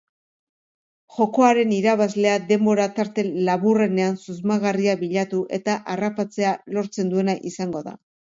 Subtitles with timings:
[1.17, 7.97] Jokoaren irabazlea denbora tarte laburrenean susmagarria bilatu eta harrapatzea lortzen duena izango da.